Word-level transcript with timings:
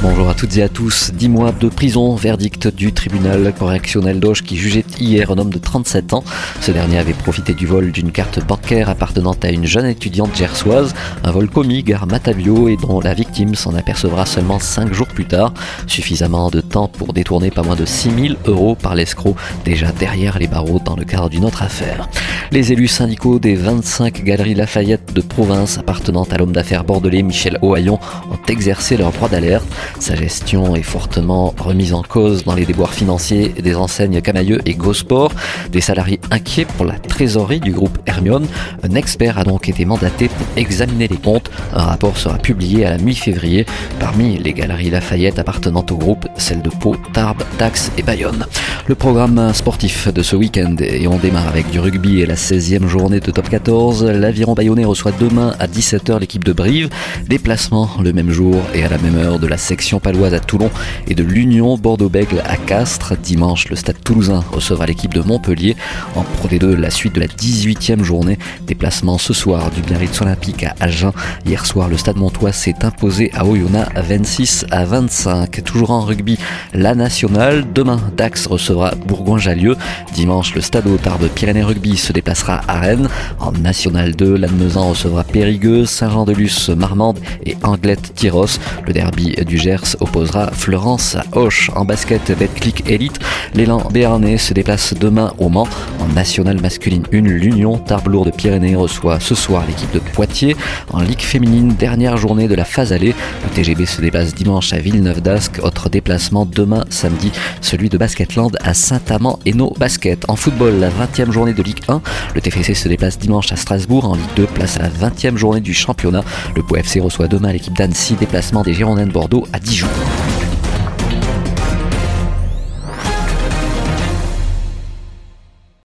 Bonjour 0.00 0.28
à 0.28 0.34
toutes 0.34 0.56
et 0.56 0.62
à 0.62 0.68
tous. 0.68 1.10
10 1.12 1.28
mois 1.28 1.50
de 1.50 1.68
prison, 1.68 2.14
verdict 2.14 2.68
du 2.68 2.92
tribunal 2.92 3.52
correctionnel 3.58 4.20
d'Auch 4.20 4.42
qui 4.42 4.56
jugeait 4.56 4.84
hier 5.00 5.32
un 5.32 5.38
homme 5.38 5.50
de 5.50 5.58
37 5.58 6.14
ans. 6.14 6.22
Ce 6.60 6.70
dernier 6.70 6.98
avait 6.98 7.14
profité 7.14 7.52
du 7.52 7.66
vol 7.66 7.90
d'une 7.90 8.12
carte 8.12 8.38
bancaire 8.46 8.88
appartenant 8.88 9.34
à 9.42 9.48
une 9.48 9.66
jeune 9.66 9.86
étudiante 9.86 10.36
gersoise, 10.36 10.94
un 11.24 11.32
vol 11.32 11.48
commis 11.50 11.82
gare 11.82 12.06
Matavio 12.06 12.68
et 12.68 12.76
dont 12.76 13.00
la 13.00 13.12
victime 13.12 13.56
s'en 13.56 13.74
apercevra 13.74 14.24
seulement 14.24 14.60
5 14.60 14.92
jours 14.92 15.08
plus 15.08 15.24
tard. 15.24 15.52
Suffisamment 15.88 16.48
de 16.50 16.60
temps 16.60 16.86
pour 16.86 17.12
détourner 17.12 17.50
pas 17.50 17.62
moins 17.62 17.74
de 17.74 17.84
6000 17.84 18.36
euros 18.46 18.76
par 18.76 18.94
l'escroc 18.94 19.34
déjà 19.64 19.90
derrière 19.90 20.38
les 20.38 20.46
barreaux 20.46 20.80
dans 20.84 20.94
le 20.94 21.04
cadre 21.04 21.28
d'une 21.28 21.44
autre 21.44 21.64
affaire. 21.64 22.08
Les 22.52 22.72
élus 22.72 22.88
syndicaux 22.88 23.40
des 23.40 23.56
25 23.56 24.22
galeries 24.22 24.54
Lafayette 24.54 25.12
de 25.12 25.20
province 25.20 25.76
appartenant 25.76 26.22
à 26.30 26.38
l'homme 26.38 26.52
d'affaires 26.52 26.84
bordelais 26.84 27.22
Michel 27.22 27.58
Ohaillon 27.62 27.98
ont 28.30 28.46
exercé 28.48 28.96
leur 28.96 29.10
droit 29.10 29.28
d'alerte. 29.28 29.66
Sa 30.00 30.14
gestion 30.14 30.76
est 30.76 30.82
fortement 30.82 31.54
remise 31.58 31.92
en 31.92 32.02
cause 32.02 32.44
dans 32.44 32.54
les 32.54 32.64
déboires 32.64 32.94
financiers 32.94 33.48
des 33.48 33.74
enseignes 33.74 34.20
Camailleux 34.20 34.60
et 34.66 34.74
Gosport. 34.74 35.32
Des 35.70 35.80
salariés 35.80 36.20
inquiets 36.30 36.64
pour 36.64 36.86
la 36.86 36.98
trésorerie 36.98 37.60
du 37.60 37.72
groupe 37.72 37.98
Hermione. 38.06 38.46
Un 38.82 38.94
expert 38.94 39.38
a 39.38 39.44
donc 39.44 39.68
été 39.68 39.84
mandaté 39.84 40.28
pour 40.28 40.46
examiner 40.56 41.08
les 41.08 41.16
comptes. 41.16 41.50
Un 41.74 41.84
rapport 41.84 42.16
sera 42.16 42.38
publié 42.38 42.86
à 42.86 42.90
la 42.90 42.98
mi-février. 42.98 43.66
Parmi 44.00 44.38
les 44.38 44.52
galeries 44.52 44.90
Lafayette 44.90 45.38
appartenant 45.38 45.84
au 45.90 45.96
groupe, 45.96 46.26
celles 46.36 46.62
de 46.62 46.70
Pau, 46.70 46.96
Tarbes, 47.12 47.42
Dax 47.58 47.90
et 47.98 48.02
Bayonne. 48.02 48.46
Le 48.86 48.94
programme 48.94 49.52
sportif 49.52 50.08
de 50.12 50.22
ce 50.22 50.34
week-end 50.34 50.76
et 50.80 51.06
on 51.06 51.18
démarre 51.18 51.48
avec 51.48 51.70
du 51.70 51.78
rugby 51.78 52.20
et 52.20 52.26
la 52.26 52.36
16e 52.36 52.86
journée 52.86 53.20
de 53.20 53.30
top 53.30 53.50
14. 53.50 54.04
L'aviron 54.04 54.54
bayonnais 54.54 54.86
reçoit 54.86 55.12
demain 55.12 55.54
à 55.58 55.66
17h 55.66 56.18
l'équipe 56.20 56.44
de 56.44 56.52
Brive. 56.52 56.88
Déplacement 57.28 57.90
le 58.02 58.14
même 58.14 58.30
jour 58.30 58.56
et 58.74 58.84
à 58.84 58.88
la 58.88 58.96
même 58.98 59.16
heure 59.16 59.38
de 59.38 59.46
la 59.46 59.56
section 59.78 60.00
paloise 60.00 60.34
à 60.34 60.40
Toulon 60.40 60.72
et 61.06 61.14
de 61.14 61.22
l'Union 61.22 61.78
Bordeaux-Bègle 61.78 62.42
à 62.44 62.56
Castres. 62.56 63.16
Dimanche, 63.16 63.68
le 63.68 63.76
stade 63.76 64.02
toulousain 64.02 64.42
recevra 64.50 64.86
l'équipe 64.86 65.14
de 65.14 65.20
Montpellier. 65.20 65.76
En 66.16 66.24
Pro 66.24 66.48
D2, 66.48 66.74
la 66.74 66.90
suite 66.90 67.14
de 67.14 67.20
la 67.20 67.28
18e 67.28 68.02
journée. 68.02 68.38
Déplacement 68.66 69.18
ce 69.18 69.32
soir 69.32 69.70
du 69.70 69.80
Biarritz 69.82 70.20
Olympique 70.20 70.64
à 70.64 70.74
Agen. 70.80 71.12
Hier 71.46 71.64
soir, 71.64 71.88
le 71.88 71.96
stade 71.96 72.16
montois 72.16 72.50
s'est 72.50 72.74
imposé 72.82 73.30
à 73.34 73.46
Oyonnax 73.46 73.88
à 73.94 74.02
26 74.02 74.66
à 74.72 74.84
25. 74.84 75.62
Toujours 75.62 75.92
en 75.92 76.00
rugby, 76.00 76.38
la 76.74 76.96
nationale. 76.96 77.64
Demain, 77.72 78.00
Dax 78.16 78.46
recevra 78.46 78.94
Bourgoin-Jallieu. 79.06 79.76
Dimanche, 80.12 80.56
le 80.56 80.60
stade 80.60 80.88
Tarbes 81.02 81.28
Pyrénées 81.28 81.62
Rugby 81.62 81.96
se 81.96 82.12
déplacera 82.12 82.62
à 82.66 82.80
Rennes. 82.80 83.08
En 83.38 83.52
National 83.52 84.16
2, 84.16 84.38
l'Admezan 84.38 84.88
recevra 84.88 85.22
Périgueux, 85.22 85.86
Saint-Jean-de-Luz, 85.86 86.70
Marmande 86.76 87.20
et 87.46 87.56
Anglette-Tyros. 87.62 88.58
Le 88.84 88.92
derby 88.92 89.36
du 89.46 89.67
opposera 90.00 90.50
Florence 90.52 91.16
à 91.16 91.24
Hoche. 91.32 91.70
En 91.74 91.84
basket 91.84 92.36
Betclic 92.38 92.88
Elite, 92.88 93.18
l'élan 93.54 93.82
béarnais 93.90 94.38
se 94.38 94.54
déplace 94.54 94.94
demain 94.94 95.32
au 95.38 95.48
Mans. 95.48 95.68
Nationale 96.14 96.60
masculine 96.60 97.04
1, 97.12 97.20
l'Union 97.20 97.78
Tarbes 97.78 98.24
de 98.24 98.30
Pyrénées 98.30 98.74
reçoit 98.74 99.20
ce 99.20 99.34
soir 99.34 99.64
l'équipe 99.66 99.92
de 99.92 99.98
Poitiers. 99.98 100.56
En 100.90 101.00
Ligue 101.00 101.20
féminine, 101.20 101.74
dernière 101.74 102.16
journée 102.16 102.48
de 102.48 102.54
la 102.54 102.64
phase 102.64 102.92
allée, 102.92 103.14
le 103.44 103.50
TGB 103.54 103.86
se 103.86 104.00
déplace 104.00 104.34
dimanche 104.34 104.72
à 104.72 104.78
Villeneuve 104.78 105.20
d'Ascq. 105.20 105.60
Autre 105.62 105.88
déplacement 105.88 106.46
demain 106.46 106.84
samedi, 106.90 107.32
celui 107.60 107.88
de 107.88 107.98
Basketland 107.98 108.56
à 108.62 108.74
Saint-Amand 108.74 109.38
et 109.46 109.52
nos 109.52 109.72
Basket. 109.78 110.24
En 110.28 110.36
football, 110.36 110.74
la 110.80 110.90
20e 110.90 111.30
journée 111.30 111.52
de 111.52 111.62
Ligue 111.62 111.82
1, 111.88 112.00
le 112.34 112.40
TFC 112.40 112.74
se 112.74 112.88
déplace 112.88 113.18
dimanche 113.18 113.52
à 113.52 113.56
Strasbourg. 113.56 114.04
En 114.04 114.14
Ligue 114.14 114.34
2, 114.36 114.46
place 114.46 114.78
à 114.78 114.82
la 114.82 114.88
20e 114.88 115.36
journée 115.36 115.60
du 115.60 115.74
championnat. 115.74 116.24
Le 116.56 116.62
POFC 116.62 117.00
reçoit 117.00 117.28
demain 117.28 117.52
l'équipe 117.52 117.76
d'Annecy, 117.76 118.14
déplacement 118.14 118.62
des 118.62 118.74
Girondins 118.74 119.06
de 119.06 119.12
Bordeaux 119.12 119.46
à 119.52 119.58
Dijon. 119.58 119.88